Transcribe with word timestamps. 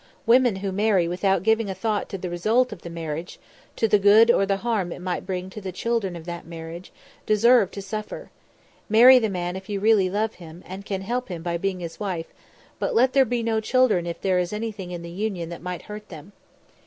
Women 0.25 0.55
who 0.55 0.71
marry 0.71 1.07
without 1.07 1.43
giving 1.43 1.69
a 1.69 1.75
thought 1.75 2.09
to 2.09 2.17
the 2.17 2.31
result 2.31 2.73
of 2.73 2.81
the 2.81 2.89
marriage, 2.89 3.39
to 3.75 3.87
the 3.87 3.99
good 3.99 4.31
or 4.31 4.47
the 4.47 4.57
harm 4.65 4.91
it 4.91 4.97
might 4.97 5.27
bring 5.27 5.47
to 5.51 5.61
the 5.61 5.71
children 5.71 6.15
of 6.15 6.25
that 6.25 6.47
marriage, 6.47 6.91
deserve 7.27 7.69
to 7.69 7.83
suffer. 7.83 8.31
Marry 8.89 9.19
the 9.19 9.29
man, 9.29 9.55
if 9.55 9.69
you 9.69 9.79
really 9.79 10.09
love 10.09 10.33
him 10.41 10.63
and 10.65 10.87
can 10.87 11.01
help 11.01 11.29
him 11.29 11.43
by 11.43 11.57
being 11.57 11.81
his 11.81 11.99
wife; 11.99 12.33
but 12.79 12.95
let 12.95 13.13
there 13.13 13.25
be 13.25 13.43
no 13.43 13.59
children 13.59 14.07
if 14.07 14.19
there 14.21 14.39
is 14.39 14.51
anything 14.51 14.89
in 14.89 15.03
the 15.03 15.11
union 15.11 15.49
that 15.49 15.61
might 15.61 15.83
hurt 15.83 16.09
them." 16.09 16.31